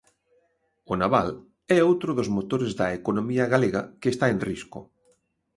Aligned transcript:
O 0.91 0.93
naval 1.01 1.29
é 1.77 1.79
outro 1.89 2.09
dos 2.17 2.29
motores 2.35 2.71
da 2.79 2.87
economía 2.99 3.45
galega 3.53 3.81
que 4.01 4.09
está 4.13 4.25
en 4.33 4.37
risco. 4.49 4.79